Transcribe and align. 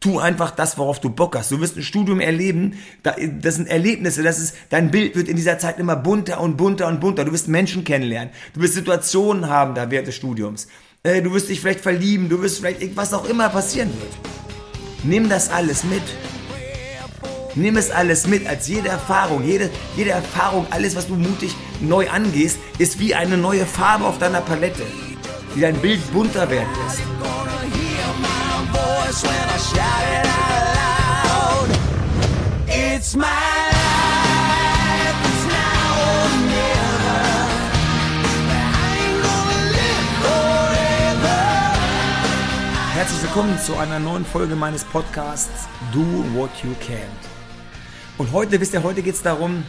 Tu 0.00 0.20
einfach 0.20 0.52
das, 0.52 0.78
worauf 0.78 1.00
du 1.00 1.10
Bock 1.10 1.36
hast. 1.36 1.50
Du 1.50 1.60
wirst 1.60 1.76
ein 1.76 1.82
Studium 1.82 2.20
erleben, 2.20 2.78
das 3.02 3.56
sind 3.56 3.66
Erlebnisse, 3.66 4.22
das 4.22 4.38
ist, 4.38 4.54
dein 4.70 4.92
Bild 4.92 5.16
wird 5.16 5.28
in 5.28 5.34
dieser 5.34 5.58
Zeit 5.58 5.80
immer 5.80 5.96
bunter 5.96 6.40
und 6.40 6.56
bunter 6.56 6.86
und 6.86 7.00
bunter. 7.00 7.24
Du 7.24 7.32
wirst 7.32 7.48
Menschen 7.48 7.82
kennenlernen, 7.82 8.30
du 8.54 8.60
wirst 8.60 8.74
Situationen 8.74 9.48
haben 9.48 9.74
da 9.74 9.90
während 9.90 10.06
des 10.06 10.14
Studiums. 10.14 10.68
Äh, 11.02 11.22
du 11.22 11.32
wirst 11.32 11.48
dich 11.48 11.60
vielleicht 11.60 11.80
verlieben, 11.80 12.28
du 12.28 12.40
wirst 12.42 12.58
vielleicht, 12.58 12.96
was 12.96 13.12
auch 13.12 13.28
immer 13.28 13.48
passieren 13.48 13.90
wird. 14.00 14.12
Nimm 15.02 15.28
das 15.28 15.50
alles 15.50 15.84
mit. 15.84 16.02
Nimm 17.54 17.76
es 17.76 17.90
alles 17.90 18.26
mit, 18.26 18.46
als 18.46 18.68
jede 18.68 18.88
Erfahrung, 18.88 19.44
jede, 19.44 19.70
jede 19.96 20.10
Erfahrung, 20.10 20.66
alles, 20.70 20.94
was 20.94 21.08
du 21.08 21.16
mutig 21.16 21.56
neu 21.80 22.08
angehst, 22.08 22.58
ist 22.78 23.00
wie 23.00 23.14
eine 23.14 23.36
neue 23.36 23.66
Farbe 23.66 24.04
auf 24.04 24.18
deiner 24.18 24.42
Palette, 24.42 24.82
die 25.56 25.60
dein 25.60 25.76
Bild 25.78 26.00
bunter 26.12 26.48
werden 26.50 26.68
lässt. 26.84 27.00
Herzlich 42.92 43.22
willkommen 43.22 43.58
zu 43.58 43.78
einer 43.78 43.98
neuen 43.98 44.26
Folge 44.26 44.54
meines 44.54 44.84
Podcasts 44.84 45.66
Do 45.90 46.04
What 46.34 46.50
You 46.62 46.72
Can't. 46.72 46.98
Und 48.18 48.30
heute, 48.32 48.60
wisst 48.60 48.74
ihr, 48.74 48.82
heute 48.82 49.00
geht 49.00 49.14
es 49.14 49.22
darum, 49.22 49.64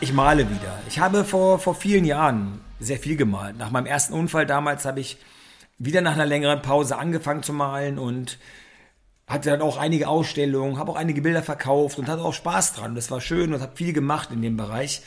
ich 0.00 0.12
male 0.12 0.50
wieder. 0.50 0.78
Ich 0.88 0.98
habe 0.98 1.24
vor, 1.24 1.58
vor 1.58 1.74
vielen 1.74 2.04
Jahren 2.04 2.60
sehr 2.80 2.98
viel 2.98 3.16
gemalt. 3.16 3.56
Nach 3.56 3.70
meinem 3.70 3.86
ersten 3.86 4.12
Unfall 4.12 4.44
damals 4.44 4.84
habe 4.84 5.00
ich 5.00 5.16
wieder 5.78 6.00
nach 6.00 6.12
einer 6.12 6.26
längeren 6.26 6.62
Pause 6.62 6.98
angefangen 6.98 7.42
zu 7.42 7.52
malen 7.52 7.98
und 7.98 8.38
hatte 9.26 9.50
dann 9.50 9.62
auch 9.62 9.76
einige 9.76 10.08
Ausstellungen, 10.08 10.78
habe 10.78 10.90
auch 10.92 10.96
einige 10.96 11.22
Bilder 11.22 11.42
verkauft 11.42 11.98
und 11.98 12.08
hatte 12.08 12.22
auch 12.22 12.34
Spaß 12.34 12.74
dran. 12.74 12.94
Das 12.94 13.10
war 13.10 13.20
schön 13.20 13.52
und 13.52 13.60
habe 13.60 13.76
viel 13.76 13.92
gemacht 13.92 14.30
in 14.32 14.42
dem 14.42 14.56
Bereich. 14.56 15.02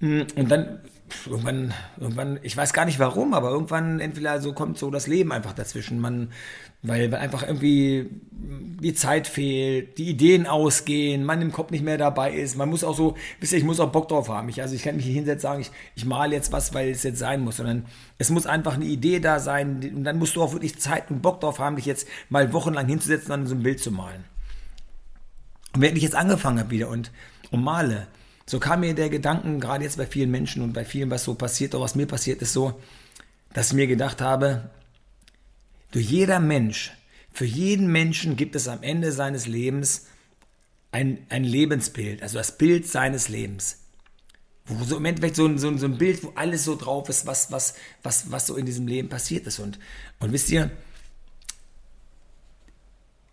Und 0.00 0.50
dann 0.50 0.80
irgendwann, 1.26 1.74
irgendwann, 1.98 2.38
ich 2.42 2.56
weiß 2.56 2.72
gar 2.72 2.84
nicht 2.84 2.98
warum, 2.98 3.34
aber 3.34 3.50
irgendwann 3.50 4.00
entweder 4.00 4.40
so 4.40 4.52
kommt 4.52 4.78
so 4.78 4.90
das 4.90 5.06
Leben 5.06 5.32
einfach 5.32 5.52
dazwischen. 5.52 6.00
Man, 6.00 6.32
weil, 6.82 7.14
einfach 7.14 7.42
irgendwie 7.42 8.08
die 8.32 8.94
Zeit 8.94 9.26
fehlt, 9.26 9.98
die 9.98 10.08
Ideen 10.08 10.46
ausgehen, 10.46 11.24
man 11.24 11.42
im 11.42 11.52
Kopf 11.52 11.70
nicht 11.70 11.84
mehr 11.84 11.98
dabei 11.98 12.32
ist. 12.32 12.56
Man 12.56 12.70
muss 12.70 12.84
auch 12.84 12.96
so, 12.96 13.16
wisst 13.38 13.52
ihr, 13.52 13.58
ich 13.58 13.64
muss 13.64 13.80
auch 13.80 13.92
Bock 13.92 14.08
drauf 14.08 14.28
haben. 14.28 14.48
Ich, 14.48 14.62
also 14.62 14.74
ich 14.74 14.82
kann 14.82 14.96
mich 14.96 15.04
hier 15.04 15.14
hinsetzen 15.14 15.42
sagen, 15.42 15.60
ich, 15.60 15.70
ich 15.94 16.06
male 16.06 16.34
jetzt 16.34 16.52
was, 16.52 16.72
weil 16.72 16.90
es 16.90 17.02
jetzt 17.02 17.18
sein 17.18 17.42
muss, 17.42 17.58
sondern 17.58 17.84
es 18.18 18.30
muss 18.30 18.46
einfach 18.46 18.74
eine 18.74 18.86
Idee 18.86 19.20
da 19.20 19.38
sein 19.38 19.92
und 19.94 20.04
dann 20.04 20.18
musst 20.18 20.36
du 20.36 20.42
auch 20.42 20.52
wirklich 20.52 20.78
Zeit 20.78 21.10
und 21.10 21.20
Bock 21.20 21.40
drauf 21.40 21.58
haben, 21.58 21.76
dich 21.76 21.86
jetzt 21.86 22.08
mal 22.30 22.52
wochenlang 22.52 22.86
hinzusetzen 22.86 23.32
und 23.32 23.46
so 23.46 23.54
ein 23.54 23.62
Bild 23.62 23.80
zu 23.80 23.90
malen. 23.90 24.24
Und 25.74 25.82
wenn 25.82 25.96
ich 25.96 26.02
jetzt 26.02 26.16
angefangen 26.16 26.58
habe 26.58 26.70
wieder 26.70 26.88
und, 26.88 27.12
und 27.50 27.62
male, 27.62 28.06
so 28.50 28.58
kam 28.58 28.80
mir 28.80 28.96
der 28.96 29.10
Gedanken, 29.10 29.60
gerade 29.60 29.84
jetzt 29.84 29.96
bei 29.96 30.06
vielen 30.06 30.32
Menschen 30.32 30.60
und 30.62 30.72
bei 30.72 30.84
vielen, 30.84 31.08
was 31.08 31.22
so 31.22 31.36
passiert, 31.36 31.72
auch 31.72 31.82
was 31.82 31.94
mir 31.94 32.06
passiert 32.06 32.42
ist, 32.42 32.52
so, 32.52 32.80
dass 33.52 33.68
ich 33.68 33.74
mir 33.74 33.86
gedacht 33.86 34.20
habe, 34.20 34.70
du 35.92 36.00
jeder 36.00 36.40
Mensch, 36.40 36.90
für 37.32 37.44
jeden 37.44 37.92
Menschen 37.92 38.34
gibt 38.34 38.56
es 38.56 38.66
am 38.66 38.82
Ende 38.82 39.12
seines 39.12 39.46
Lebens 39.46 40.06
ein, 40.90 41.24
ein 41.28 41.44
Lebensbild, 41.44 42.24
also 42.24 42.38
das 42.38 42.58
Bild 42.58 42.88
seines 42.88 43.28
Lebens. 43.28 43.84
Wo 44.64 44.82
so 44.82 44.96
im 44.96 45.04
Endeffekt 45.04 45.36
so 45.36 45.46
ein, 45.46 45.56
so, 45.56 45.68
ein, 45.68 45.78
so 45.78 45.86
ein 45.86 45.96
Bild, 45.96 46.24
wo 46.24 46.32
alles 46.34 46.64
so 46.64 46.74
drauf 46.74 47.08
ist, 47.08 47.26
was, 47.26 47.52
was, 47.52 47.74
was, 48.02 48.32
was 48.32 48.48
so 48.48 48.56
in 48.56 48.66
diesem 48.66 48.88
Leben 48.88 49.08
passiert 49.08 49.46
ist. 49.46 49.60
Und, 49.60 49.78
und 50.18 50.32
wisst 50.32 50.50
ihr, 50.50 50.72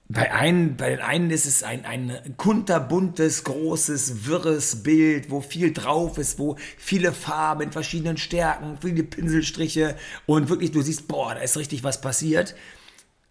bei, 0.09 0.31
einen, 0.31 0.77
bei 0.77 0.89
den 0.91 1.01
einen 1.01 1.31
ist 1.31 1.45
es 1.45 1.63
ein, 1.63 1.83
ein 1.83 2.35
kunterbuntes, 2.37 3.43
großes, 3.43 4.25
wirres 4.25 4.83
Bild, 4.83 5.29
wo 5.29 5.41
viel 5.41 5.73
drauf 5.73 6.17
ist, 6.17 6.39
wo 6.39 6.55
viele 6.77 7.11
Farben 7.11 7.63
in 7.63 7.71
verschiedenen 7.73 8.17
Stärken, 8.17 8.77
viele 8.81 9.03
Pinselstriche 9.03 9.97
und 10.25 10.47
wirklich 10.47 10.71
du 10.71 10.81
siehst, 10.81 11.09
boah, 11.09 11.35
da 11.35 11.41
ist 11.41 11.57
richtig 11.57 11.83
was 11.83 11.99
passiert. 11.99 12.55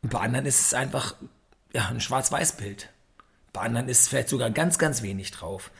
Und 0.03 0.11
bei 0.11 0.21
anderen 0.21 0.45
ist 0.45 0.61
es 0.61 0.75
einfach 0.75 1.15
ja, 1.73 1.89
ein 1.89 2.01
Schwarz-Weiß-Bild. 2.01 2.91
Bei 3.55 3.63
anderen 3.63 3.89
ist 3.89 4.09
vielleicht 4.09 4.29
sogar 4.29 4.51
ganz, 4.51 4.79
ganz 4.79 5.03
wenig 5.03 5.31
drauf. 5.31 5.71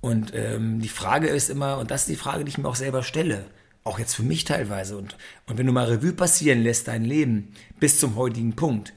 Und 0.00 0.32
ähm, 0.34 0.80
die 0.80 0.88
Frage 0.88 1.28
ist 1.28 1.50
immer, 1.50 1.76
und 1.76 1.90
das 1.90 2.02
ist 2.02 2.08
die 2.08 2.16
Frage, 2.16 2.44
die 2.44 2.48
ich 2.48 2.56
mir 2.56 2.68
auch 2.68 2.76
selber 2.76 3.02
stelle, 3.02 3.44
auch 3.84 3.98
jetzt 3.98 4.14
für 4.14 4.22
mich 4.22 4.44
teilweise, 4.44 4.96
und, 4.96 5.16
und 5.46 5.58
wenn 5.58 5.66
du 5.66 5.72
mal 5.72 5.86
Revue 5.86 6.14
passieren 6.14 6.62
lässt, 6.62 6.88
dein 6.88 7.04
Leben 7.04 7.52
bis 7.78 8.00
zum 8.00 8.16
heutigen 8.16 8.56
Punkt, 8.56 8.94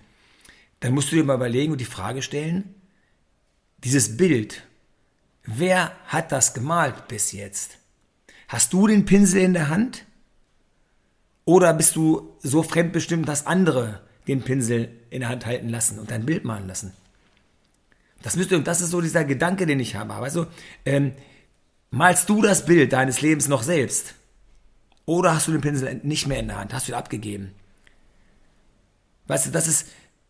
dann 0.83 0.93
musst 0.93 1.13
du 1.13 1.15
dir 1.15 1.23
mal 1.23 1.35
überlegen 1.35 1.71
und 1.71 1.79
die 1.79 1.85
Frage 1.85 2.21
stellen, 2.21 2.75
dieses 3.85 4.17
Bild, 4.17 4.63
wer 5.45 5.93
hat 6.07 6.33
das 6.33 6.53
gemalt 6.53 7.07
bis 7.07 7.31
jetzt? 7.31 7.77
Hast 8.49 8.73
du 8.73 8.85
den 8.87 9.05
Pinsel 9.05 9.43
in 9.43 9.53
der 9.53 9.69
Hand? 9.69 10.03
Oder 11.45 11.73
bist 11.73 11.95
du 11.95 12.35
so 12.41 12.63
fremdbestimmt, 12.63 13.29
dass 13.29 13.47
andere 13.47 14.01
den 14.27 14.41
Pinsel 14.41 14.89
in 15.09 15.21
der 15.21 15.29
Hand 15.29 15.45
halten 15.45 15.69
lassen 15.69 15.99
und 15.99 16.11
dein 16.11 16.25
Bild 16.25 16.43
malen 16.43 16.67
lassen? 16.67 16.91
Das, 18.21 18.35
müsste, 18.35 18.61
das 18.61 18.81
ist 18.81 18.89
so 18.89 18.99
dieser 18.99 19.23
Gedanke, 19.23 19.65
den 19.65 19.79
ich 19.79 19.95
habe. 19.95 20.15
Also, 20.15 20.47
ähm, 20.83 21.13
malst 21.91 22.27
du 22.27 22.41
das 22.41 22.65
Bild 22.65 22.91
deines 22.91 23.21
Lebens 23.21 23.47
noch 23.47 23.63
selbst? 23.63 24.15
Oder 25.05 25.33
hast 25.33 25.47
du 25.47 25.53
den 25.53 25.61
Pinsel 25.61 26.01
nicht 26.03 26.27
mehr 26.27 26.39
in 26.39 26.47
der 26.47 26.59
Hand? 26.59 26.73
Hast 26.73 26.89
du 26.89 26.91
ihn 26.91 26.97
abgegeben? 26.97 27.53
Weißt 29.27 29.45
du, 29.45 29.51
das 29.51 29.67
ist, 29.67 29.87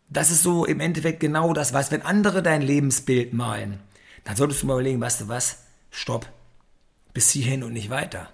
das 0.08 0.30
ist 0.30 0.42
so 0.42 0.64
im 0.64 0.80
Endeffekt 0.80 1.20
genau 1.20 1.52
das, 1.52 1.72
was, 1.72 1.90
wenn 1.90 2.02
andere 2.02 2.42
dein 2.42 2.62
Lebensbild 2.62 3.32
malen, 3.32 3.80
dann 4.24 4.36
solltest 4.36 4.62
du 4.62 4.66
mal 4.66 4.74
überlegen, 4.74 5.00
weißt 5.00 5.22
du 5.22 5.28
was? 5.28 5.64
Stopp. 5.90 6.28
Bis 7.12 7.30
hierhin 7.30 7.62
und 7.62 7.72
nicht 7.72 7.90
weiter. 7.90 8.28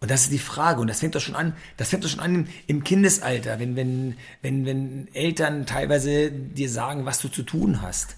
Und 0.00 0.10
das 0.10 0.22
ist 0.22 0.32
die 0.32 0.38
Frage. 0.38 0.80
Und 0.80 0.88
das 0.88 0.98
fängt 0.98 1.14
doch 1.14 1.20
schon 1.20 1.36
an, 1.36 1.54
das 1.76 1.90
fängt 1.90 2.02
doch 2.02 2.08
schon 2.08 2.20
an 2.20 2.48
im 2.66 2.82
Kindesalter, 2.82 3.60
wenn, 3.60 3.76
wenn, 3.76 4.16
wenn, 4.42 4.66
wenn 4.66 5.14
Eltern 5.14 5.64
teilweise 5.64 6.32
dir 6.32 6.68
sagen, 6.68 7.06
was 7.06 7.20
du 7.20 7.28
zu 7.28 7.44
tun 7.44 7.82
hast. 7.82 8.16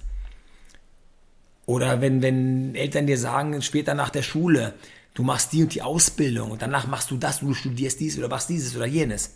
Oder 1.67 2.01
wenn, 2.01 2.23
wenn 2.23 2.75
Eltern 2.75 3.07
dir 3.07 3.19
sagen, 3.19 3.61
später 3.61 3.95
nach 3.95 4.11
der 4.11 4.23
Schule, 4.23 4.75
du 5.13 5.23
machst 5.23 5.53
die 5.53 5.63
und 5.63 5.75
die 5.75 5.83
Ausbildung 5.83 6.51
und 6.51 6.63
danach 6.63 6.87
machst 6.87 7.11
du 7.11 7.19
das, 7.19 7.41
du 7.41 7.53
studierst 7.53 8.01
dies 8.01 8.17
oder 8.19 8.29
machst 8.29 8.49
dieses 8.49 8.75
oder 8.77 8.87
jenes. 8.87 9.35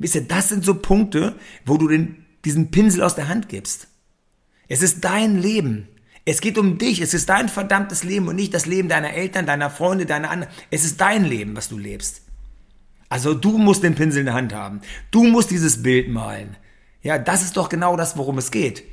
Wisst 0.00 0.14
ihr, 0.14 0.22
das 0.22 0.48
sind 0.48 0.64
so 0.64 0.74
Punkte, 0.74 1.36
wo 1.66 1.76
du 1.76 1.86
den, 1.86 2.24
diesen 2.46 2.70
Pinsel 2.70 3.02
aus 3.02 3.14
der 3.14 3.28
Hand 3.28 3.50
gibst. 3.50 3.86
Es 4.66 4.80
ist 4.80 5.04
dein 5.04 5.40
Leben. 5.40 5.88
Es 6.24 6.40
geht 6.40 6.56
um 6.56 6.78
dich. 6.78 7.02
Es 7.02 7.12
ist 7.12 7.28
dein 7.28 7.50
verdammtes 7.50 8.02
Leben 8.02 8.26
und 8.26 8.36
nicht 8.36 8.54
das 8.54 8.64
Leben 8.64 8.88
deiner 8.88 9.12
Eltern, 9.12 9.44
deiner 9.44 9.68
Freunde, 9.68 10.06
deiner 10.06 10.30
anderen. 10.30 10.52
Es 10.70 10.84
ist 10.84 11.02
dein 11.02 11.24
Leben, 11.26 11.54
was 11.54 11.68
du 11.68 11.76
lebst. 11.76 12.22
Also 13.10 13.34
du 13.34 13.58
musst 13.58 13.82
den 13.82 13.94
Pinsel 13.94 14.20
in 14.20 14.26
der 14.26 14.34
Hand 14.34 14.54
haben. 14.54 14.80
Du 15.10 15.24
musst 15.24 15.50
dieses 15.50 15.82
Bild 15.82 16.08
malen. 16.08 16.56
Ja, 17.02 17.18
das 17.18 17.42
ist 17.42 17.58
doch 17.58 17.68
genau 17.68 17.96
das, 17.98 18.16
worum 18.16 18.38
es 18.38 18.50
geht. 18.50 18.84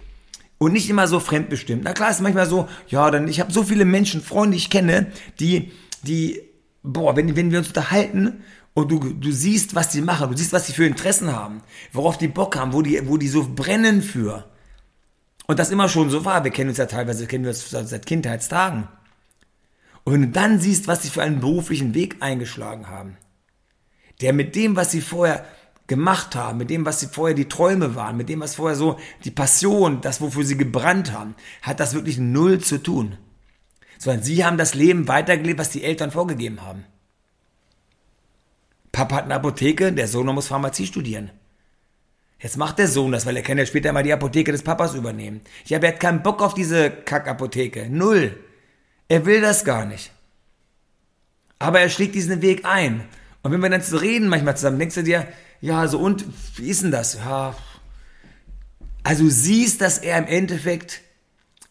Und 0.57 0.73
nicht 0.73 0.89
immer 0.89 1.07
so 1.07 1.21
fremdbestimmt. 1.21 1.83
Na 1.85 1.93
klar 1.93 2.11
ist 2.11 2.19
manchmal 2.19 2.49
so, 2.49 2.67
ja, 2.89 3.09
dann 3.11 3.29
ich 3.29 3.39
habe 3.39 3.53
so 3.53 3.63
viele 3.63 3.85
Menschen, 3.85 4.21
Freunde, 4.21 4.57
die 4.57 4.63
ich 4.63 4.69
kenne, 4.69 5.07
die, 5.39 5.71
die, 6.01 6.41
boah, 6.83 7.15
wenn, 7.15 7.37
wenn 7.37 7.51
wir 7.51 7.59
uns 7.59 7.69
unterhalten 7.69 8.43
und 8.77 8.91
du, 8.91 8.99
du 8.99 9.31
siehst, 9.31 9.73
was 9.73 9.89
die 9.89 10.01
machen, 10.01 10.29
du 10.29 10.37
siehst, 10.37 10.53
was 10.53 10.67
sie 10.67 10.73
für 10.73 10.85
Interessen 10.85 11.35
haben, 11.35 11.63
worauf 11.93 12.19
die 12.19 12.27
Bock 12.27 12.55
haben, 12.55 12.73
wo 12.73 12.83
die, 12.83 13.09
wo 13.09 13.17
die 13.17 13.27
so 13.27 13.43
brennen 13.43 14.03
für. 14.03 14.45
Und 15.47 15.57
das 15.57 15.71
immer 15.71 15.89
schon 15.89 16.11
so 16.11 16.25
war. 16.25 16.43
Wir 16.43 16.51
kennen 16.51 16.69
uns 16.69 16.77
ja 16.77 16.85
teilweise, 16.85 17.25
kennen 17.25 17.43
wir 17.43 17.49
uns 17.49 17.71
seit 17.71 18.05
Kindheitstagen. 18.05 18.87
Und 20.03 20.13
wenn 20.13 20.21
du 20.21 20.27
dann 20.27 20.59
siehst, 20.59 20.87
was 20.87 21.01
sie 21.01 21.09
für 21.09 21.23
einen 21.23 21.39
beruflichen 21.39 21.95
Weg 21.95 22.17
eingeschlagen 22.19 22.87
haben, 22.87 23.17
der 24.21 24.31
mit 24.31 24.55
dem, 24.55 24.75
was 24.75 24.91
sie 24.91 25.01
vorher 25.01 25.43
gemacht 25.87 26.35
haben, 26.35 26.59
mit 26.59 26.69
dem, 26.69 26.85
was 26.85 26.99
sie 26.99 27.07
vorher 27.07 27.35
die 27.35 27.49
Träume 27.49 27.95
waren, 27.95 28.15
mit 28.15 28.29
dem, 28.29 28.41
was 28.41 28.53
vorher 28.53 28.75
so 28.75 28.99
die 29.23 29.31
Passion, 29.31 30.01
das, 30.01 30.21
wofür 30.21 30.43
sie 30.43 30.55
gebrannt 30.55 31.13
haben, 31.13 31.33
hat 31.63 31.79
das 31.79 31.95
wirklich 31.95 32.19
null 32.19 32.59
zu 32.59 32.77
tun. 32.77 33.17
Sondern 33.97 34.21
sie 34.21 34.45
haben 34.45 34.59
das 34.59 34.75
Leben 34.75 35.07
weitergelebt, 35.07 35.59
was 35.59 35.71
die 35.71 35.83
Eltern 35.83 36.11
vorgegeben 36.11 36.61
haben. 36.61 36.85
Papa 38.91 39.15
hat 39.15 39.25
eine 39.25 39.35
Apotheke, 39.35 39.93
der 39.93 40.07
Sohn 40.07 40.27
muss 40.27 40.47
Pharmazie 40.47 40.87
studieren. 40.87 41.31
Jetzt 42.39 42.57
macht 42.57 42.77
der 42.77 42.87
Sohn 42.87 43.11
das, 43.11 43.25
weil 43.25 43.35
er 43.35 43.43
kann 43.43 43.57
ja 43.57 43.65
später 43.65 43.91
mal 43.93 44.03
die 44.03 44.13
Apotheke 44.13 44.51
des 44.51 44.61
Papas 44.61 44.93
übernehmen. 44.93 45.41
Ja, 45.65 45.77
aber 45.77 45.87
er 45.87 45.93
hat 45.93 45.99
keinen 45.99 46.21
Bock 46.21 46.41
auf 46.41 46.53
diese 46.53 46.91
Kackapotheke. 46.91 47.89
Null. 47.89 48.37
Er 49.07 49.25
will 49.25 49.41
das 49.41 49.65
gar 49.65 49.85
nicht. 49.85 50.11
Aber 51.59 51.79
er 51.79 51.89
schlägt 51.89 52.13
diesen 52.13 52.41
Weg 52.41 52.65
ein. 52.65 53.05
Und 53.41 53.51
wenn 53.51 53.61
wir 53.61 53.69
dann 53.69 53.81
zu 53.81 53.99
reden 53.99 54.27
manchmal 54.29 54.55
zusammen, 54.55 54.77
denkst 54.77 54.95
du 54.95 55.03
dir, 55.03 55.27
ja, 55.61 55.87
so 55.87 55.99
und, 55.99 56.25
wie 56.57 56.69
ist 56.69 56.83
denn 56.83 56.91
das? 56.91 57.15
Ja. 57.15 57.55
Also 59.03 59.23
du 59.23 59.29
siehst, 59.31 59.81
dass 59.81 59.97
er 59.97 60.17
im 60.19 60.27
Endeffekt 60.27 61.01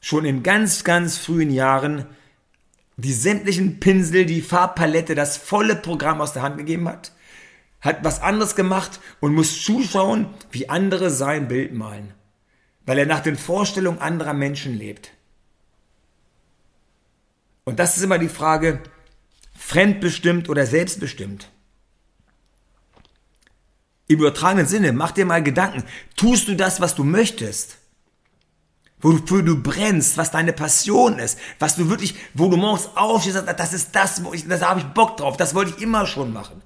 schon 0.00 0.24
in 0.24 0.42
ganz, 0.42 0.82
ganz 0.82 1.18
frühen 1.18 1.50
Jahren 1.50 2.06
die 2.96 3.12
sämtlichen 3.12 3.80
Pinsel, 3.80 4.26
die 4.26 4.42
Farbpalette, 4.42 5.14
das 5.14 5.36
volle 5.36 5.76
Programm 5.76 6.20
aus 6.20 6.32
der 6.32 6.42
Hand 6.42 6.58
gegeben 6.58 6.88
hat 6.88 7.12
hat 7.86 8.04
was 8.04 8.20
anderes 8.20 8.56
gemacht 8.56 9.00
und 9.20 9.34
muss 9.34 9.62
zuschauen, 9.62 10.34
wie 10.50 10.68
andere 10.68 11.10
sein 11.10 11.48
Bild 11.48 11.72
malen, 11.72 12.12
weil 12.84 12.98
er 12.98 13.06
nach 13.06 13.20
den 13.20 13.36
Vorstellungen 13.36 14.00
anderer 14.00 14.34
Menschen 14.34 14.76
lebt. 14.76 15.12
Und 17.64 17.78
das 17.78 17.96
ist 17.96 18.02
immer 18.02 18.18
die 18.18 18.28
Frage, 18.28 18.80
fremdbestimmt 19.56 20.48
oder 20.48 20.66
selbstbestimmt. 20.66 21.50
Im 24.08 24.18
übertragenen 24.18 24.66
Sinne, 24.66 24.92
mach 24.92 25.10
dir 25.10 25.26
mal 25.26 25.42
Gedanken, 25.42 25.82
tust 26.16 26.46
du 26.46 26.54
das, 26.54 26.80
was 26.80 26.94
du 26.94 27.02
möchtest? 27.02 27.78
Wofür 29.06 29.44
du 29.44 29.62
brennst, 29.62 30.18
was 30.18 30.32
deine 30.32 30.52
Passion 30.52 31.20
ist, 31.20 31.38
was 31.60 31.76
du 31.76 31.88
wirklich, 31.88 32.16
wo 32.34 32.48
du 32.48 32.56
morgens 32.56 32.90
aufstehst, 32.96 33.40
das 33.56 33.72
ist 33.72 33.94
das, 33.94 34.24
wo 34.24 34.32
ich, 34.32 34.48
da 34.48 34.60
habe 34.68 34.80
ich 34.80 34.86
Bock 34.86 35.16
drauf, 35.16 35.36
das 35.36 35.54
wollte 35.54 35.74
ich 35.76 35.80
immer 35.80 36.08
schon 36.08 36.32
machen. 36.32 36.60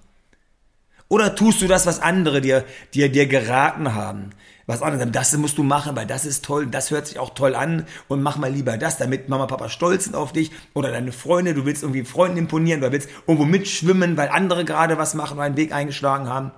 Oder 1.08 1.34
tust 1.34 1.60
du 1.60 1.66
das, 1.66 1.84
was 1.84 2.00
andere 2.00 2.40
dir, 2.40 2.64
dir, 2.94 3.10
dir 3.10 3.26
geraten 3.26 3.94
haben? 3.94 4.31
Was 4.64 4.81
andere 4.81 5.00
sagen, 5.00 5.12
das 5.12 5.37
musst 5.37 5.58
du 5.58 5.62
machen, 5.62 5.96
weil 5.96 6.06
das 6.06 6.25
ist 6.25 6.42
toll, 6.42 6.66
das 6.66 6.90
hört 6.90 7.08
sich 7.08 7.19
auch 7.19 7.34
toll 7.34 7.54
an 7.54 7.84
und 8.08 8.22
mach 8.22 8.38
mal 8.38 8.50
lieber 8.50 8.78
das, 8.78 8.96
damit 8.96 9.28
Mama, 9.28 9.44
Papa 9.44 9.69
stolz 9.69 10.04
sind 10.04 10.16
auf 10.16 10.32
dich 10.32 10.50
oder 10.72 10.90
deine 10.90 11.12
Freunde, 11.12 11.52
du 11.52 11.66
willst 11.66 11.82
irgendwie 11.82 12.06
Freunden 12.06 12.38
imponieren 12.38 12.81
oder 12.81 12.92
willst 12.92 13.10
irgendwo 13.26 13.44
mitschwimmen, 13.44 14.16
weil 14.16 14.31
andere 14.31 14.64
gerade 14.64 14.96
was 14.96 15.12
machen 15.12 15.34
oder 15.34 15.44
einen 15.44 15.58
Weg 15.58 15.75
eingeschlagen 15.75 16.31
haben. 16.31 16.52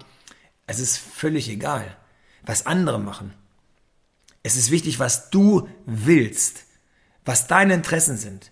Es 0.68 0.78
ist 0.78 0.96
völlig 0.98 1.48
egal, 1.48 1.96
was 2.44 2.66
andere 2.66 3.00
machen. 3.00 3.34
Es 4.42 4.56
ist 4.56 4.70
wichtig, 4.70 4.98
was 4.98 5.30
du 5.30 5.68
willst, 5.86 6.64
was 7.24 7.46
deine 7.46 7.74
Interessen 7.74 8.16
sind. 8.16 8.50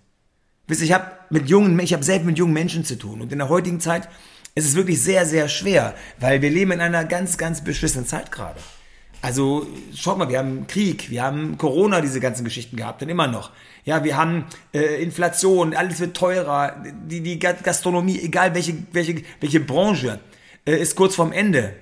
Wisst 0.67 0.83
ich 0.83 0.93
habe 0.93 1.11
mit 1.31 1.49
jungen, 1.49 1.79
ich 1.81 1.93
habe 1.93 2.05
selbst 2.05 2.27
mit 2.27 2.39
jungen 2.39 2.53
Menschen 2.53 2.85
zu 2.85 2.97
tun 2.97 3.21
und 3.21 3.33
in 3.33 3.39
der 3.39 3.49
heutigen 3.49 3.81
Zeit 3.81 4.09
ist 4.55 4.67
es 4.67 4.77
wirklich 4.77 5.03
sehr, 5.03 5.27
sehr 5.27 5.49
schwer, 5.49 5.95
weil 6.19 6.43
wir 6.43 6.51
leben 6.51 6.73
in 6.73 6.81
einer 6.81 7.05
ganz, 7.05 7.39
ganz 7.39 7.63
beschissenen 7.63 8.07
Zeit 8.07 8.31
gerade. 8.31 8.61
Also 9.23 9.67
schaut 9.95 10.17
mal, 10.17 10.29
wir 10.29 10.39
haben 10.39 10.67
Krieg, 10.67 11.11
wir 11.11 11.23
haben 11.23 11.59
Corona, 11.59 12.01
diese 12.01 12.21
ganzen 12.21 12.45
Geschichten 12.45 12.77
gehabt 12.77 13.03
und 13.03 13.09
immer 13.09 13.27
noch. 13.27 13.51
Ja, 13.85 14.03
wir 14.03 14.17
haben 14.17 14.47
äh, 14.73 15.03
Inflation, 15.03 15.75
alles 15.75 16.01
wird 16.01 16.17
teurer, 16.17 16.83
die, 17.07 17.21
die 17.21 17.39
Gastronomie, 17.39 18.21
egal 18.21 18.55
welche, 18.55 18.75
welche, 18.93 19.23
welche 19.41 19.61
Branche, 19.61 20.21
äh, 20.65 20.77
ist 20.77 20.97
kurz 20.97 21.17
vorm 21.17 21.33
Ende. 21.33 21.75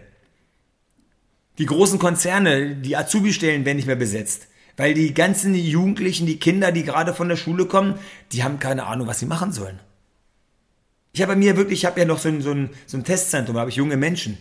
Die 1.58 1.66
großen 1.66 1.98
Konzerne, 1.98 2.76
die 2.76 2.96
Azubi-Stellen 2.96 3.64
werden 3.64 3.76
nicht 3.76 3.86
mehr 3.86 3.96
besetzt. 3.96 4.46
Weil 4.76 4.94
die 4.94 5.12
ganzen 5.12 5.54
Jugendlichen, 5.56 6.26
die 6.26 6.38
Kinder, 6.38 6.70
die 6.70 6.84
gerade 6.84 7.12
von 7.12 7.28
der 7.28 7.36
Schule 7.36 7.66
kommen, 7.66 7.98
die 8.30 8.44
haben 8.44 8.60
keine 8.60 8.86
Ahnung, 8.86 9.08
was 9.08 9.18
sie 9.18 9.26
machen 9.26 9.52
sollen. 9.52 9.80
Ich 11.12 11.20
habe 11.20 11.32
bei 11.32 11.38
mir 11.38 11.56
wirklich, 11.56 11.80
ich 11.80 11.84
habe 11.84 11.98
ja 11.98 12.06
noch 12.06 12.20
so 12.20 12.28
ein, 12.28 12.42
so 12.42 12.52
ein, 12.52 12.70
so 12.86 12.96
ein 12.96 13.02
Testzentrum, 13.02 13.54
da 13.54 13.60
habe 13.60 13.70
ich 13.70 13.76
junge 13.76 13.96
Menschen. 13.96 14.38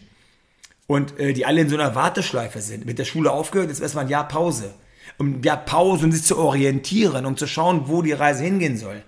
Und 0.85 1.19
äh, 1.19 1.33
die 1.33 1.45
alle 1.47 1.61
in 1.61 1.69
so 1.69 1.75
einer 1.75 1.95
Warteschleife 1.95 2.61
sind. 2.61 2.85
Mit 2.85 2.99
der 2.99 3.05
Schule 3.05 3.31
aufgehört, 3.31 3.69
jetzt 3.69 3.81
erstmal 3.81 4.05
ein 4.05 4.11
Jahr 4.11 4.27
Pause. 4.27 4.75
Um 5.17 5.41
Jahr 5.41 5.57
Pause, 5.57 6.05
um 6.05 6.11
sich 6.11 6.23
zu 6.23 6.37
orientieren, 6.37 7.25
um 7.25 7.35
zu 7.35 7.47
schauen, 7.47 7.87
wo 7.87 8.03
die 8.03 8.11
Reise 8.11 8.43
hingehen 8.43 8.77
soll. 8.77 9.01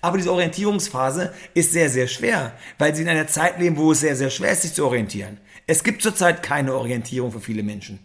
Aber 0.00 0.18
diese 0.18 0.32
Orientierungsphase 0.32 1.32
ist 1.54 1.72
sehr, 1.72 1.90
sehr 1.90 2.06
schwer, 2.06 2.52
weil 2.78 2.94
sie 2.94 3.02
in 3.02 3.08
einer 3.08 3.26
Zeit 3.26 3.58
leben, 3.58 3.76
wo 3.76 3.92
es 3.92 4.00
sehr, 4.00 4.16
sehr 4.16 4.30
schwer 4.30 4.52
ist, 4.52 4.62
sich 4.62 4.74
zu 4.74 4.84
orientieren. 4.84 5.38
Es 5.66 5.82
gibt 5.82 6.02
zurzeit 6.02 6.42
keine 6.42 6.74
Orientierung 6.74 7.32
für 7.32 7.40
viele 7.40 7.62
Menschen. 7.62 7.98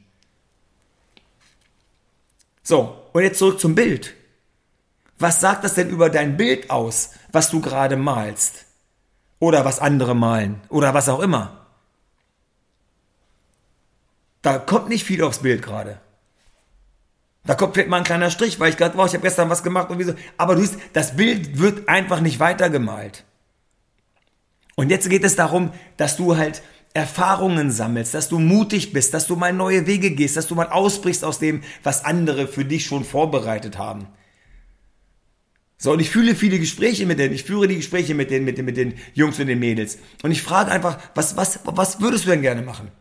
So, 2.63 2.97
und 3.13 3.23
jetzt 3.23 3.39
zurück 3.39 3.59
zum 3.59 3.75
Bild. 3.75 4.13
Was 5.19 5.39
sagt 5.39 5.63
das 5.63 5.75
denn 5.75 5.89
über 5.89 6.09
dein 6.09 6.37
Bild 6.37 6.71
aus, 6.71 7.11
was 7.31 7.49
du 7.49 7.61
gerade 7.61 7.95
malst? 7.95 8.65
Oder 9.39 9.65
was 9.65 9.79
andere 9.79 10.15
malen? 10.15 10.61
Oder 10.69 10.93
was 10.93 11.09
auch 11.09 11.19
immer? 11.19 11.67
Da 14.41 14.57
kommt 14.57 14.89
nicht 14.89 15.03
viel 15.03 15.23
aufs 15.23 15.39
Bild 15.39 15.61
gerade. 15.61 15.99
Da 17.45 17.55
kommt 17.55 17.73
vielleicht 17.73 17.89
mal 17.89 17.97
ein 17.97 18.03
kleiner 18.03 18.29
Strich, 18.29 18.59
weil 18.59 18.69
ich 18.69 18.77
gerade, 18.77 18.97
wow, 18.97 19.07
ich 19.07 19.13
habe 19.13 19.23
gestern 19.23 19.49
was 19.49 19.63
gemacht 19.63 19.89
und 19.89 19.97
wieso. 19.97 20.13
Aber 20.37 20.55
du 20.55 20.61
siehst, 20.61 20.77
das 20.93 21.15
Bild 21.15 21.57
wird 21.57 21.89
einfach 21.89 22.21
nicht 22.21 22.39
weitergemalt. 22.39 23.23
Und 24.75 24.89
jetzt 24.89 25.09
geht 25.09 25.23
es 25.23 25.35
darum, 25.35 25.71
dass 25.97 26.17
du 26.17 26.37
halt 26.37 26.61
Erfahrungen 26.93 27.71
sammelst, 27.71 28.13
dass 28.13 28.29
du 28.29 28.37
mutig 28.37 28.93
bist, 28.93 29.13
dass 29.13 29.25
du 29.25 29.35
mal 29.35 29.53
neue 29.53 29.87
Wege 29.87 30.11
gehst, 30.11 30.37
dass 30.37 30.47
du 30.47 30.55
mal 30.55 30.67
ausbrichst 30.67 31.23
aus 31.23 31.39
dem, 31.39 31.63
was 31.83 32.05
andere 32.05 32.47
für 32.47 32.65
dich 32.65 32.85
schon 32.85 33.05
vorbereitet 33.05 33.77
haben. 33.77 34.07
So, 35.77 35.91
und 35.91 35.99
ich 35.99 36.11
fühle 36.11 36.35
viele 36.35 36.59
Gespräche 36.59 37.07
mit 37.07 37.17
denen, 37.17 37.33
ich 37.33 37.43
führe 37.43 37.67
die 37.67 37.77
Gespräche 37.77 38.13
mit 38.13 38.29
den, 38.29 38.43
mit 38.43 38.57
den, 38.57 38.65
mit 38.65 38.77
den 38.77 38.93
Jungs 39.13 39.39
und 39.39 39.47
den 39.47 39.57
Mädels. 39.57 39.97
Und 40.21 40.31
ich 40.31 40.43
frage 40.43 40.69
einfach, 40.69 40.99
was, 41.15 41.37
was, 41.37 41.61
was 41.63 42.01
würdest 42.01 42.25
du 42.25 42.29
denn 42.29 42.43
gerne 42.43 42.61
machen? 42.61 42.91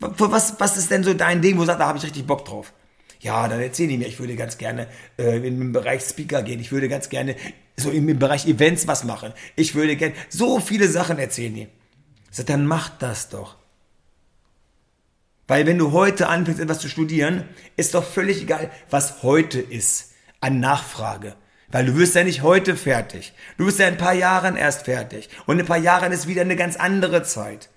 Was, 0.00 0.58
was 0.58 0.76
ist 0.76 0.90
denn 0.90 1.02
so 1.02 1.14
dein 1.14 1.40
Ding, 1.40 1.56
wo 1.56 1.60
du 1.60 1.66
sagst, 1.66 1.80
da 1.80 1.86
habe 1.86 1.98
ich 1.98 2.04
richtig 2.04 2.26
Bock 2.26 2.44
drauf? 2.44 2.74
Ja, 3.20 3.46
dann 3.48 3.60
erzähl 3.60 3.88
die 3.88 3.98
mir, 3.98 4.08
ich 4.08 4.18
würde 4.18 4.34
ganz 4.34 4.56
gerne 4.56 4.86
äh, 5.18 5.36
in 5.36 5.58
den 5.60 5.72
Bereich 5.72 6.02
Speaker 6.02 6.42
gehen, 6.42 6.58
ich 6.58 6.72
würde 6.72 6.88
ganz 6.88 7.10
gerne 7.10 7.36
so 7.76 7.90
im 7.90 8.18
Bereich 8.18 8.46
Events 8.46 8.86
was 8.86 9.04
machen. 9.04 9.32
Ich 9.56 9.74
würde 9.74 9.96
gerne, 9.96 10.14
so 10.28 10.58
viele 10.58 10.88
Sachen 10.88 11.18
erzählen 11.18 11.54
die. 11.54 11.68
Sag, 12.30 12.46
dann 12.46 12.66
mach 12.66 12.88
das 12.88 13.28
doch. 13.28 13.56
Weil 15.48 15.66
wenn 15.66 15.78
du 15.78 15.92
heute 15.92 16.28
anfängst, 16.28 16.60
etwas 16.60 16.78
zu 16.78 16.88
studieren, 16.88 17.44
ist 17.76 17.94
doch 17.94 18.04
völlig 18.04 18.42
egal, 18.42 18.70
was 18.88 19.22
heute 19.22 19.60
ist 19.60 20.12
an 20.40 20.60
Nachfrage. 20.60 21.34
Weil 21.68 21.86
du 21.86 21.96
wirst 21.96 22.14
ja 22.14 22.24
nicht 22.24 22.42
heute 22.42 22.76
fertig. 22.76 23.32
Du 23.58 23.66
bist 23.66 23.78
ja 23.78 23.88
in 23.88 23.94
ein 23.94 23.98
paar 23.98 24.14
Jahren 24.14 24.56
erst 24.56 24.84
fertig. 24.84 25.28
Und 25.46 25.56
in 25.56 25.64
ein 25.64 25.68
paar 25.68 25.76
Jahren 25.76 26.12
ist 26.12 26.26
wieder 26.26 26.42
eine 26.42 26.56
ganz 26.56 26.76
andere 26.76 27.22
Zeit. 27.22 27.68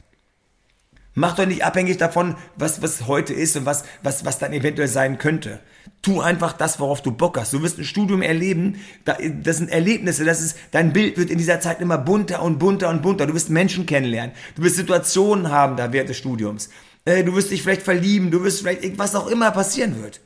Mach 1.15 1.35
doch 1.35 1.45
nicht 1.45 1.63
abhängig 1.63 1.97
davon, 1.97 2.35
was, 2.55 2.81
was 2.81 3.07
heute 3.07 3.33
ist 3.33 3.55
und 3.55 3.65
was, 3.65 3.83
was, 4.01 4.25
was 4.25 4.39
dann 4.39 4.51
eventuell 4.51 4.87
sein 4.87 5.19
könnte. 5.19 5.59
Tu 6.01 6.21
einfach 6.21 6.53
das, 6.53 6.79
worauf 6.79 7.03
du 7.03 7.11
Bock 7.11 7.37
hast. 7.37 7.53
Du 7.53 7.61
wirst 7.61 7.77
ein 7.77 7.83
Studium 7.83 8.23
erleben, 8.23 8.79
das 9.05 9.57
sind 9.57 9.69
Erlebnisse, 9.69 10.25
das 10.25 10.41
ist, 10.41 10.57
dein 10.71 10.91
Bild 10.91 11.17
wird 11.17 11.29
in 11.29 11.37
dieser 11.37 11.59
Zeit 11.59 11.81
immer 11.81 11.99
bunter 11.99 12.41
und 12.41 12.57
bunter 12.57 12.89
und 12.89 13.03
bunter. 13.03 13.27
Du 13.27 13.35
wirst 13.35 13.51
Menschen 13.51 13.85
kennenlernen, 13.85 14.35
du 14.55 14.63
wirst 14.63 14.77
Situationen 14.77 15.51
haben 15.51 15.77
da 15.77 15.93
während 15.93 16.09
des 16.09 16.17
Studiums. 16.17 16.69
Äh, 17.05 17.23
du 17.23 17.35
wirst 17.35 17.51
dich 17.51 17.61
vielleicht 17.61 17.83
verlieben, 17.83 18.31
du 18.31 18.43
wirst 18.43 18.61
vielleicht, 18.61 18.97
was 18.97 19.15
auch 19.15 19.27
immer 19.27 19.51
passieren 19.51 20.01
wird. 20.01 20.19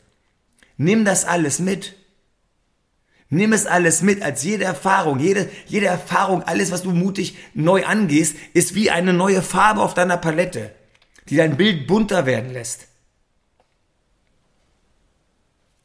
Nimm 0.77 1.03
das 1.03 1.25
alles 1.25 1.59
mit. 1.59 1.95
Nimm 3.29 3.53
es 3.53 3.65
alles 3.65 4.01
mit, 4.01 4.21
als 4.21 4.43
jede 4.43 4.63
Erfahrung, 4.63 5.19
jede, 5.19 5.49
jede 5.65 5.87
Erfahrung, 5.87 6.43
alles, 6.43 6.71
was 6.71 6.83
du 6.83 6.91
mutig 6.91 7.37
neu 7.53 7.85
angehst, 7.85 8.35
ist 8.53 8.73
wie 8.73 8.89
eine 8.89 9.13
neue 9.13 9.41
Farbe 9.41 9.81
auf 9.81 9.93
deiner 9.93 10.17
Palette 10.17 10.71
die 11.29 11.35
dein 11.35 11.57
Bild 11.57 11.87
bunter 11.87 12.25
werden 12.25 12.51
lässt. 12.51 12.87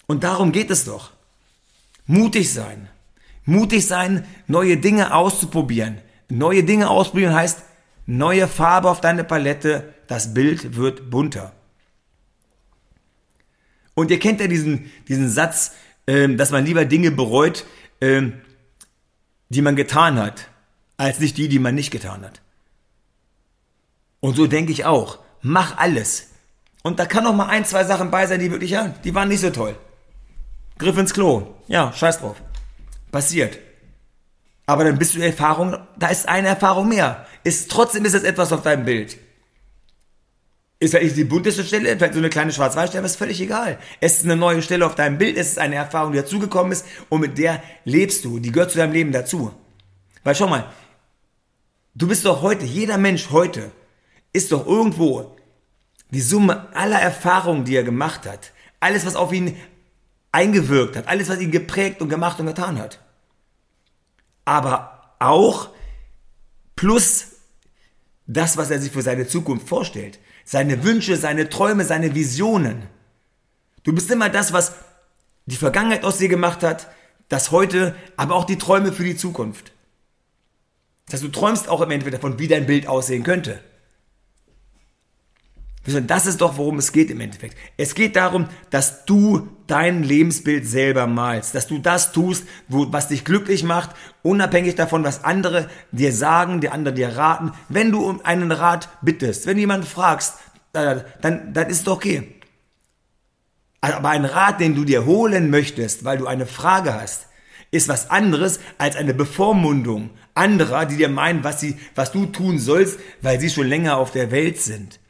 Und 0.06 0.24
darum 0.24 0.52
geht 0.52 0.70
es 0.70 0.84
doch. 0.84 1.12
Mutig 2.06 2.52
sein. 2.52 2.88
Mutig 3.44 3.86
sein, 3.86 4.26
neue 4.46 4.76
Dinge 4.76 5.14
auszuprobieren. 5.14 5.98
Neue 6.28 6.64
Dinge 6.64 6.90
ausprobieren 6.90 7.34
heißt 7.34 7.62
neue 8.06 8.46
Farbe 8.46 8.90
auf 8.90 9.00
deine 9.00 9.24
Palette, 9.24 9.94
das 10.06 10.34
Bild 10.34 10.76
wird 10.76 11.10
bunter. 11.10 11.52
Und 13.94 14.10
ihr 14.10 14.18
kennt 14.18 14.40
ja 14.40 14.46
diesen, 14.46 14.90
diesen 15.08 15.28
Satz, 15.28 15.72
ähm, 16.06 16.36
dass 16.36 16.50
man 16.50 16.64
lieber 16.64 16.84
Dinge 16.84 17.10
bereut, 17.10 17.64
ähm, 18.00 18.40
die 19.48 19.62
man 19.62 19.76
getan 19.76 20.18
hat, 20.18 20.48
als 20.96 21.20
nicht 21.20 21.36
die, 21.36 21.48
die 21.48 21.58
man 21.58 21.74
nicht 21.74 21.90
getan 21.90 22.24
hat. 22.24 22.40
Und 24.20 24.36
so 24.36 24.46
denke 24.46 24.72
ich 24.72 24.84
auch 24.84 25.18
mach 25.42 25.76
alles. 25.76 26.28
Und 26.82 26.98
da 26.98 27.06
kann 27.06 27.24
noch 27.24 27.34
mal 27.34 27.46
ein, 27.46 27.64
zwei 27.64 27.84
Sachen 27.84 28.10
bei 28.10 28.26
sein, 28.26 28.40
die 28.40 28.50
wirklich, 28.50 28.70
ja, 28.70 28.88
die 29.04 29.14
waren 29.14 29.28
nicht 29.28 29.40
so 29.40 29.50
toll. 29.50 29.76
Griff 30.78 30.96
ins 30.96 31.12
Klo. 31.12 31.54
Ja, 31.68 31.92
scheiß 31.92 32.20
drauf. 32.20 32.36
Passiert. 33.10 33.58
Aber 34.66 34.84
dann 34.84 34.98
bist 34.98 35.14
du 35.14 35.20
Erfahrung, 35.20 35.76
da 35.98 36.08
ist 36.08 36.28
eine 36.28 36.48
Erfahrung 36.48 36.88
mehr. 36.88 37.26
Ist, 37.44 37.70
trotzdem 37.70 38.04
ist 38.04 38.14
es 38.14 38.22
etwas 38.22 38.52
auf 38.52 38.62
deinem 38.62 38.84
Bild. 38.84 39.18
Ist 40.82 40.90
vielleicht 40.90 41.16
die 41.16 41.22
bunteste 41.22 41.62
Stelle, 41.62 41.96
vielleicht 41.96 42.14
so 42.14 42.18
eine 42.18 42.28
kleine 42.28 42.50
Schwarz-Weiß-Stelle, 42.50 43.06
ist 43.06 43.14
völlig 43.14 43.40
egal. 43.40 43.78
Es 44.00 44.16
ist 44.16 44.24
eine 44.24 44.34
neue 44.34 44.62
Stelle 44.62 44.84
auf 44.84 44.96
deinem 44.96 45.16
Bild, 45.16 45.36
es 45.36 45.50
ist 45.50 45.60
eine 45.60 45.76
Erfahrung, 45.76 46.10
die 46.10 46.18
dazugekommen 46.18 46.72
ist 46.72 46.84
und 47.08 47.20
mit 47.20 47.38
der 47.38 47.62
lebst 47.84 48.24
du. 48.24 48.40
Die 48.40 48.50
gehört 48.50 48.72
zu 48.72 48.78
deinem 48.78 48.92
Leben 48.92 49.12
dazu. 49.12 49.52
Weil 50.24 50.34
schau 50.34 50.48
mal, 50.48 50.72
du 51.94 52.08
bist 52.08 52.24
doch 52.24 52.42
heute, 52.42 52.64
jeder 52.64 52.98
Mensch 52.98 53.30
heute 53.30 53.70
ist 54.32 54.50
doch 54.50 54.66
irgendwo 54.66 55.36
die 56.10 56.20
Summe 56.20 56.66
aller 56.74 56.98
Erfahrungen, 56.98 57.64
die 57.64 57.76
er 57.76 57.84
gemacht 57.84 58.26
hat. 58.26 58.50
Alles, 58.80 59.06
was 59.06 59.14
auf 59.14 59.32
ihn 59.32 59.56
eingewirkt 60.32 60.96
hat. 60.96 61.06
Alles, 61.06 61.28
was 61.28 61.38
ihn 61.38 61.52
geprägt 61.52 62.02
und 62.02 62.08
gemacht 62.08 62.40
und 62.40 62.46
getan 62.46 62.80
hat. 62.80 62.98
Aber 64.44 65.14
auch 65.20 65.68
plus 66.74 67.26
das, 68.26 68.56
was 68.56 68.72
er 68.72 68.80
sich 68.80 68.90
für 68.90 69.02
seine 69.02 69.28
Zukunft 69.28 69.68
vorstellt. 69.68 70.18
Seine 70.44 70.84
Wünsche, 70.84 71.16
seine 71.16 71.48
Träume, 71.48 71.84
seine 71.84 72.14
Visionen. 72.14 72.82
Du 73.82 73.92
bist 73.92 74.10
immer 74.10 74.28
das, 74.28 74.52
was 74.52 74.72
die 75.46 75.56
Vergangenheit 75.56 76.04
aus 76.04 76.18
dir 76.18 76.28
gemacht 76.28 76.62
hat, 76.62 76.88
das 77.28 77.50
heute, 77.50 77.94
aber 78.16 78.34
auch 78.34 78.44
die 78.44 78.58
Träume 78.58 78.92
für 78.92 79.04
die 79.04 79.16
Zukunft. 79.16 79.72
Das 81.06 81.14
heißt, 81.14 81.24
du 81.24 81.28
träumst 81.28 81.68
auch 81.68 81.80
im 81.80 81.90
Endeffekt 81.90 82.14
davon, 82.14 82.38
wie 82.38 82.48
dein 82.48 82.66
Bild 82.66 82.86
aussehen 82.86 83.22
könnte. 83.22 83.60
Das 85.84 86.26
ist 86.26 86.40
doch, 86.40 86.58
worum 86.58 86.78
es 86.78 86.92
geht 86.92 87.10
im 87.10 87.20
Endeffekt. 87.20 87.56
Es 87.76 87.96
geht 87.96 88.14
darum, 88.14 88.46
dass 88.70 89.04
du 89.04 89.48
dein 89.66 90.04
Lebensbild 90.04 90.64
selber 90.64 91.08
malst, 91.08 91.56
dass 91.56 91.66
du 91.66 91.78
das 91.78 92.12
tust, 92.12 92.46
wo, 92.68 92.92
was 92.92 93.08
dich 93.08 93.24
glücklich 93.24 93.64
macht, 93.64 93.90
unabhängig 94.22 94.76
davon, 94.76 95.02
was 95.02 95.24
andere 95.24 95.68
dir 95.90 96.12
sagen, 96.12 96.60
die 96.60 96.68
andere 96.68 96.94
dir 96.94 97.16
raten. 97.16 97.50
Wenn 97.68 97.90
du 97.90 98.08
um 98.08 98.24
einen 98.24 98.52
Rat 98.52 98.90
bittest, 99.02 99.46
wenn 99.46 99.58
jemand 99.58 99.84
fragst, 99.84 100.34
äh, 100.72 101.00
dann, 101.20 101.52
dann 101.52 101.68
ist 101.68 101.78
es 101.78 101.84
doch 101.84 101.96
okay. 101.96 102.32
Aber 103.80 104.10
ein 104.10 104.24
Rat, 104.24 104.60
den 104.60 104.76
du 104.76 104.84
dir 104.84 105.04
holen 105.04 105.50
möchtest, 105.50 106.04
weil 106.04 106.18
du 106.18 106.28
eine 106.28 106.46
Frage 106.46 106.94
hast, 106.94 107.26
ist 107.72 107.88
was 107.88 108.08
anderes 108.08 108.60
als 108.78 108.94
eine 108.94 109.14
Bevormundung 109.14 110.10
anderer, 110.34 110.86
die 110.86 110.96
dir 110.96 111.08
meinen, 111.08 111.42
was 111.42 111.58
sie, 111.58 111.76
was 111.96 112.12
du 112.12 112.26
tun 112.26 112.60
sollst, 112.60 113.00
weil 113.20 113.40
sie 113.40 113.50
schon 113.50 113.66
länger 113.66 113.96
auf 113.96 114.12
der 114.12 114.30
Welt 114.30 114.60
sind 114.60 115.00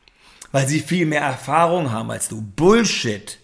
weil 0.53 0.69
sie 0.69 0.81
viel 0.81 1.07
mehr 1.07 1.23
Erfahrung 1.23 1.91
haben 1.91 2.11
als 2.11 2.29
du. 2.29 2.41
Bullshit. 2.41 3.39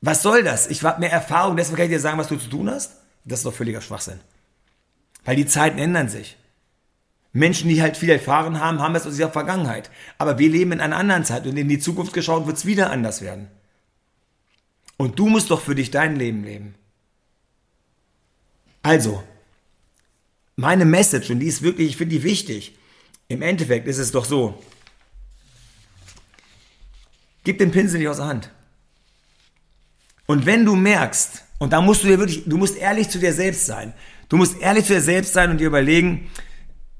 Was 0.00 0.22
soll 0.22 0.42
das? 0.42 0.68
Ich 0.68 0.82
habe 0.82 1.00
mehr 1.00 1.12
Erfahrung, 1.12 1.56
deswegen 1.56 1.76
kann 1.76 1.86
ich 1.86 1.92
dir 1.92 2.00
sagen, 2.00 2.18
was 2.18 2.28
du 2.28 2.36
zu 2.36 2.48
tun 2.48 2.70
hast? 2.70 2.92
Das 3.24 3.40
ist 3.40 3.44
doch 3.44 3.52
völliger 3.52 3.82
Schwachsinn. 3.82 4.20
Weil 5.24 5.36
die 5.36 5.46
Zeiten 5.46 5.78
ändern 5.78 6.08
sich. 6.08 6.36
Menschen, 7.32 7.68
die 7.68 7.82
halt 7.82 7.96
viel 7.96 8.10
erfahren 8.10 8.58
haben, 8.60 8.80
haben 8.80 8.94
es 8.94 9.06
aus 9.06 9.18
ihrer 9.18 9.30
Vergangenheit. 9.30 9.90
Aber 10.16 10.38
wir 10.38 10.48
leben 10.48 10.72
in 10.72 10.80
einer 10.80 10.96
anderen 10.96 11.24
Zeit 11.24 11.46
und 11.46 11.56
in 11.56 11.68
die 11.68 11.78
Zukunft 11.78 12.12
geschaut 12.12 12.46
wird 12.46 12.56
es 12.56 12.66
wieder 12.66 12.90
anders 12.90 13.20
werden. 13.20 13.48
Und 14.96 15.18
du 15.18 15.28
musst 15.28 15.50
doch 15.50 15.60
für 15.60 15.74
dich 15.74 15.90
dein 15.90 16.16
Leben 16.16 16.44
leben. 16.44 16.74
Also, 18.82 19.22
meine 20.56 20.84
Message, 20.84 21.30
und 21.30 21.40
die 21.40 21.46
ist 21.46 21.62
wirklich, 21.62 21.90
ich 21.90 21.96
finde 21.96 22.16
die 22.16 22.22
wichtig. 22.22 22.76
Im 23.28 23.42
Endeffekt 23.42 23.86
ist 23.86 23.98
es 23.98 24.12
doch 24.12 24.24
so, 24.24 24.60
Gib 27.44 27.58
den 27.58 27.70
Pinsel 27.70 27.98
nicht 27.98 28.08
aus 28.08 28.18
der 28.18 28.26
Hand. 28.26 28.50
Und 30.26 30.46
wenn 30.46 30.64
du 30.64 30.76
merkst, 30.76 31.44
und 31.58 31.72
da 31.72 31.80
musst 31.80 32.02
du 32.02 32.08
dir 32.08 32.18
wirklich, 32.18 32.44
du 32.46 32.56
musst 32.56 32.76
ehrlich 32.76 33.08
zu 33.08 33.18
dir 33.18 33.32
selbst 33.32 33.66
sein. 33.66 33.92
Du 34.28 34.36
musst 34.36 34.60
ehrlich 34.60 34.86
zu 34.86 34.94
dir 34.94 35.00
selbst 35.00 35.32
sein 35.32 35.50
und 35.50 35.58
dir 35.58 35.66
überlegen, 35.66 36.30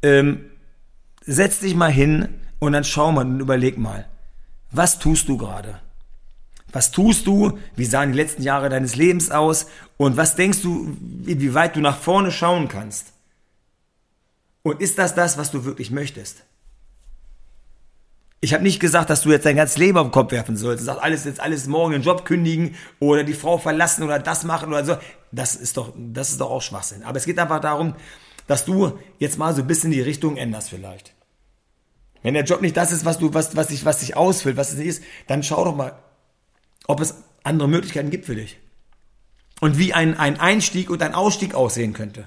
ähm, 0.02 0.46
setz 1.24 1.60
dich 1.60 1.74
mal 1.74 1.90
hin 1.90 2.28
und 2.58 2.72
dann 2.72 2.84
schau 2.84 3.12
mal 3.12 3.24
und 3.24 3.40
überleg 3.40 3.78
mal, 3.78 4.06
was 4.70 4.98
tust 4.98 5.28
du 5.28 5.36
gerade? 5.36 5.80
Was 6.72 6.90
tust 6.90 7.26
du? 7.26 7.58
Wie 7.74 7.84
sahen 7.84 8.12
die 8.12 8.18
letzten 8.18 8.42
Jahre 8.42 8.68
deines 8.68 8.96
Lebens 8.96 9.30
aus? 9.30 9.66
Und 9.96 10.16
was 10.16 10.36
denkst 10.36 10.62
du, 10.62 10.96
wie 11.00 11.54
weit 11.54 11.76
du 11.76 11.80
nach 11.80 11.98
vorne 11.98 12.30
schauen 12.30 12.68
kannst? 12.68 13.12
Und 14.62 14.80
ist 14.80 14.98
das 14.98 15.14
das, 15.14 15.38
was 15.38 15.50
du 15.50 15.64
wirklich 15.64 15.90
möchtest? 15.90 16.44
Ich 18.42 18.54
habe 18.54 18.62
nicht 18.62 18.80
gesagt, 18.80 19.10
dass 19.10 19.22
du 19.22 19.30
jetzt 19.30 19.44
dein 19.44 19.56
ganzes 19.56 19.76
Leben 19.76 19.98
auf 19.98 20.06
den 20.06 20.12
Kopf 20.12 20.32
werfen 20.32 20.56
sollst. 20.56 20.84
Sagst, 20.84 21.02
alles 21.02 21.24
jetzt 21.24 21.40
alles 21.40 21.66
morgen 21.66 21.92
den 21.92 22.02
Job 22.02 22.24
kündigen 22.24 22.74
oder 22.98 23.22
die 23.22 23.34
Frau 23.34 23.58
verlassen 23.58 24.02
oder 24.02 24.18
das 24.18 24.44
machen 24.44 24.70
oder 24.70 24.84
so. 24.84 24.96
Das 25.30 25.54
ist 25.54 25.76
doch, 25.76 25.92
das 25.96 26.30
ist 26.30 26.40
doch 26.40 26.50
auch 26.50 26.62
Schwachsinn. 26.62 27.02
Aber 27.02 27.18
es 27.18 27.26
geht 27.26 27.38
einfach 27.38 27.60
darum, 27.60 27.94
dass 28.46 28.64
du 28.64 28.98
jetzt 29.18 29.38
mal 29.38 29.54
so 29.54 29.60
ein 29.60 29.66
bisschen 29.66 29.90
die 29.90 30.00
Richtung 30.00 30.38
änderst 30.38 30.70
vielleicht. 30.70 31.14
Wenn 32.22 32.34
der 32.34 32.44
Job 32.44 32.62
nicht 32.62 32.76
das 32.76 32.92
ist, 32.92 33.04
was 33.04 33.18
du, 33.18 33.32
was, 33.34 33.56
was 33.56 33.68
dich, 33.68 33.84
was 33.84 33.98
dich 33.98 34.16
ausfüllt, 34.16 34.56
was 34.56 34.72
es 34.72 34.78
nicht 34.78 34.88
ist, 34.88 35.04
dann 35.26 35.42
schau 35.42 35.64
doch 35.64 35.76
mal, 35.76 35.98
ob 36.86 37.00
es 37.00 37.14
andere 37.42 37.68
Möglichkeiten 37.68 38.10
gibt 38.10 38.24
für 38.24 38.34
dich. 38.34 38.58
Und 39.60 39.78
wie 39.78 39.92
ein, 39.92 40.18
ein 40.18 40.40
Einstieg 40.40 40.88
und 40.88 41.02
ein 41.02 41.14
Ausstieg 41.14 41.54
aussehen 41.54 41.92
könnte. 41.92 42.26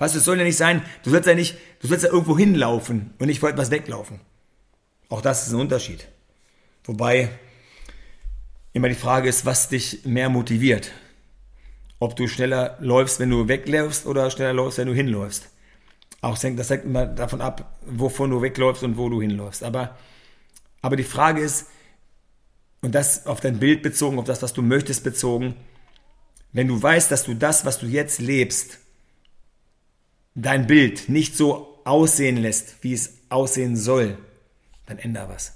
Du, 0.00 0.06
es 0.06 0.24
soll 0.24 0.38
ja 0.38 0.44
nicht 0.44 0.56
sein, 0.56 0.82
du 1.02 1.10
sollst 1.10 1.28
ja 1.28 1.34
nicht, 1.34 1.58
du 1.80 1.86
sollst 1.86 2.04
ja 2.04 2.10
irgendwo 2.10 2.36
hinlaufen 2.36 3.12
und 3.18 3.26
nicht 3.26 3.38
vor 3.38 3.50
etwas 3.50 3.70
weglaufen. 3.70 4.20
Auch 5.10 5.20
das 5.20 5.46
ist 5.46 5.52
ein 5.52 5.60
Unterschied. 5.60 6.08
Wobei 6.84 7.28
immer 8.72 8.88
die 8.88 8.94
Frage 8.94 9.28
ist, 9.28 9.44
was 9.44 9.68
dich 9.68 10.06
mehr 10.06 10.30
motiviert. 10.30 10.90
Ob 11.98 12.16
du 12.16 12.28
schneller 12.28 12.78
läufst, 12.80 13.20
wenn 13.20 13.28
du 13.28 13.46
wegläufst 13.46 14.06
oder 14.06 14.30
schneller 14.30 14.54
läufst, 14.54 14.78
wenn 14.78 14.88
du 14.88 14.94
hinläufst. 14.94 15.50
Auch 16.22 16.38
das 16.38 16.70
hängt 16.70 16.84
immer 16.84 17.04
davon 17.04 17.42
ab, 17.42 17.78
wovon 17.82 18.30
du 18.30 18.40
wegläufst 18.40 18.82
und 18.82 18.96
wo 18.96 19.10
du 19.10 19.20
hinläufst. 19.20 19.62
Aber, 19.62 19.98
aber 20.80 20.96
die 20.96 21.04
Frage 21.04 21.42
ist, 21.42 21.66
und 22.80 22.94
das 22.94 23.26
auf 23.26 23.40
dein 23.40 23.58
Bild 23.58 23.82
bezogen, 23.82 24.18
auf 24.18 24.24
das, 24.24 24.40
was 24.40 24.54
du 24.54 24.62
möchtest 24.62 25.04
bezogen, 25.04 25.56
wenn 26.52 26.68
du 26.68 26.82
weißt, 26.82 27.10
dass 27.10 27.24
du 27.24 27.34
das, 27.34 27.66
was 27.66 27.78
du 27.78 27.86
jetzt 27.86 28.20
lebst, 28.20 28.78
dein 30.34 30.66
Bild 30.66 31.08
nicht 31.08 31.36
so 31.36 31.80
aussehen 31.84 32.36
lässt, 32.36 32.82
wie 32.82 32.92
es 32.92 33.18
aussehen 33.28 33.76
soll, 33.76 34.18
dann 34.86 34.98
änder 34.98 35.28
was. 35.28 35.54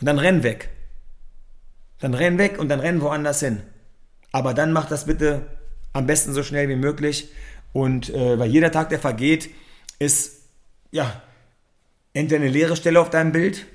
Und 0.00 0.06
dann 0.06 0.18
renn 0.18 0.42
weg. 0.42 0.70
Dann 1.98 2.14
renn 2.14 2.38
weg 2.38 2.58
und 2.58 2.68
dann 2.68 2.80
renn 2.80 3.00
woanders 3.00 3.40
hin. 3.40 3.62
Aber 4.30 4.54
dann 4.54 4.72
mach 4.72 4.88
das 4.88 5.06
bitte 5.06 5.46
am 5.92 6.06
besten 6.06 6.32
so 6.32 6.42
schnell 6.42 6.68
wie 6.68 6.76
möglich. 6.76 7.28
Und 7.72 8.10
äh, 8.10 8.38
weil 8.38 8.50
jeder 8.50 8.70
Tag, 8.70 8.88
der 8.90 8.98
vergeht, 8.98 9.50
ist 9.98 10.42
ja 10.90 11.22
entweder 12.12 12.42
eine 12.42 12.50
leere 12.50 12.76
Stelle 12.76 13.00
auf 13.00 13.10
deinem 13.10 13.32
Bild 13.32 13.66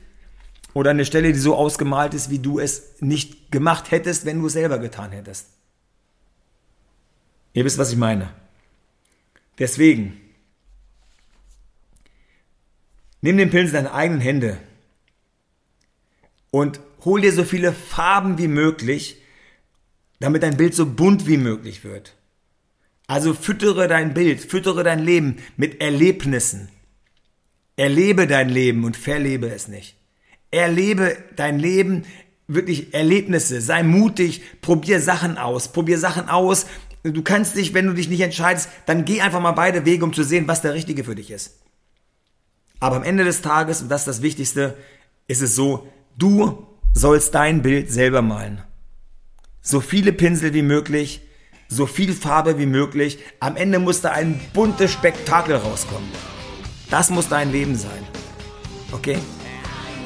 oder 0.74 0.92
eine 0.92 1.06
Stelle, 1.06 1.34
die 1.34 1.40
so 1.40 1.56
ausgemalt 1.56 2.14
ist, 2.14 2.30
wie 2.30 2.40
du 2.40 2.60
es 2.60 3.02
nicht 3.02 3.52
gemacht 3.52 3.92
hättest, 3.92 4.26
wenn 4.26 4.40
du 4.40 4.48
es 4.48 4.54
selber 4.54 4.80
getan 4.80 5.12
hättest. 5.12 5.48
Ihr 7.54 7.66
wisst, 7.66 7.78
was 7.78 7.92
ich 7.92 7.98
meine. 7.98 8.30
Deswegen, 9.60 10.20
nimm 13.24 13.38
den 13.38 13.50
Pinsel 13.50 13.78
in 13.78 13.86
deine 13.86 13.96
eigenen 13.96 14.22
Hände 14.22 14.58
und 16.52 16.80
hol 17.04 17.22
dir 17.22 17.32
so 17.32 17.44
viele 17.44 17.74
Farben 17.74 18.38
wie 18.38 18.48
möglich, 18.48 19.18
damit 20.20 20.44
dein 20.44 20.58
Bild 20.58 20.76
so 20.76 20.86
bunt 20.86 21.26
wie 21.26 21.38
möglich 21.38 21.84
wird. 21.84 22.16
Also 23.08 23.34
füttere 23.34 23.88
dein 23.88 24.14
Bild, 24.14 24.42
füttere 24.42 24.84
dein 24.84 25.00
Leben 25.00 25.38
mit 25.58 25.82
Erlebnissen. 25.82 26.70
Erlebe 27.76 28.28
dein 28.28 28.50
Leben 28.50 28.84
und 28.84 28.96
verlebe 28.96 29.50
es 29.50 29.68
nicht. 29.68 29.96
Erlebe 30.52 31.18
dein 31.36 31.60
Leben 31.60 32.04
wirklich 32.48 32.94
Erlebnisse, 32.94 33.62
sei 33.62 33.84
mutig, 33.84 34.42
probier 34.62 35.00
Sachen 35.00 35.38
aus, 35.38 35.72
probier 35.72 35.98
Sachen 35.98 36.30
aus, 36.30 36.68
Du 37.04 37.22
kannst 37.22 37.58
dich, 37.58 37.74
wenn 37.74 37.88
du 37.88 37.94
dich 37.94 38.08
nicht 38.08 38.22
entscheidest, 38.22 38.70
dann 38.86 39.04
geh 39.04 39.20
einfach 39.20 39.42
mal 39.42 39.52
beide 39.52 39.86
Wege, 39.86 40.06
um 40.06 40.14
zu 40.14 40.24
sehen, 40.24 40.48
was 40.48 40.62
der 40.62 40.74
richtige 40.74 41.04
für 41.04 41.16
dich 41.16 41.32
ist. 41.32 41.60
Aber 42.84 42.98
am 42.98 43.04
Ende 43.04 43.24
des 43.24 43.42
Tages, 43.42 43.82
und 43.82 43.88
das 43.88 44.02
ist 44.02 44.08
das 44.08 44.22
Wichtigste, 44.22 44.76
ist 45.28 45.42
es 45.42 45.56
so, 45.56 45.88
du 46.18 46.68
sollst 46.94 47.34
dein 47.34 47.62
Bild 47.62 47.90
selber 47.90 48.22
malen. 48.22 48.62
So 49.62 49.80
viele 49.80 50.12
Pinsel 50.12 50.54
wie 50.54 50.64
möglich, 50.64 51.22
so 51.70 51.86
viel 51.86 52.12
Farbe 52.12 52.60
wie 52.60 52.66
möglich. 52.66 53.20
Am 53.40 53.56
Ende 53.56 53.80
muss 53.80 54.02
da 54.02 54.12
ein 54.12 54.38
buntes 54.52 54.92
Spektakel 54.92 55.56
rauskommen. 55.56 56.10
Das 56.90 57.10
muss 57.10 57.30
dein 57.30 57.54
Leben 57.54 57.78
sein. 57.78 58.06
Okay? 58.92 59.18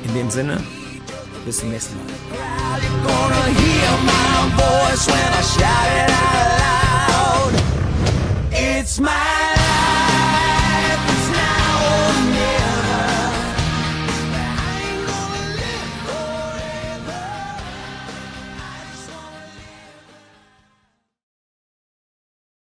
In 0.04 0.14
dem 0.14 0.30
Sinne, 0.30 0.62
bis 1.46 1.58
zum 1.58 1.72
nächsten 1.72 1.96
Mal. 1.98 2.06